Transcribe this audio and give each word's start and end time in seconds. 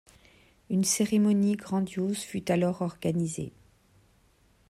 Une 0.71 0.83
cérémonie 0.83 1.57
grandiose 1.57 2.17
fut 2.21 2.49
alors 2.51 2.81
organisée. 2.81 3.53